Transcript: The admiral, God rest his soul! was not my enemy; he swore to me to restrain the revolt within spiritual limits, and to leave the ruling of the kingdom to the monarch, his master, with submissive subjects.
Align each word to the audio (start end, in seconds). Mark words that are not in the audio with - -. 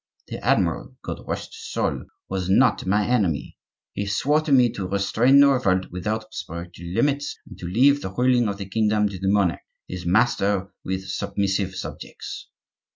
The 0.29 0.43
admiral, 0.43 0.95
God 1.03 1.21
rest 1.27 1.49
his 1.53 1.69
soul! 1.69 2.05
was 2.27 2.49
not 2.49 2.87
my 2.87 3.05
enemy; 3.07 3.59
he 3.93 4.07
swore 4.07 4.41
to 4.41 4.51
me 4.51 4.71
to 4.71 4.87
restrain 4.87 5.39
the 5.39 5.49
revolt 5.49 5.91
within 5.91 6.21
spiritual 6.31 6.87
limits, 6.87 7.37
and 7.47 7.55
to 7.59 7.67
leave 7.67 8.01
the 8.01 8.09
ruling 8.11 8.47
of 8.47 8.57
the 8.57 8.65
kingdom 8.65 9.07
to 9.09 9.19
the 9.19 9.29
monarch, 9.29 9.61
his 9.87 10.03
master, 10.07 10.73
with 10.83 11.07
submissive 11.07 11.75
subjects. 11.75 12.47